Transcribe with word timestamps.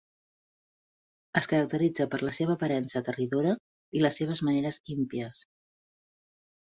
Es 1.41 1.47
caracteritza 1.51 2.07
per 2.13 2.19
la 2.23 2.31
seva 2.37 2.55
aparença 2.57 2.97
aterridora 3.01 3.51
i 3.99 4.01
les 4.05 4.17
seves 4.21 4.41
maneres 4.49 4.81
impies. 4.95 5.43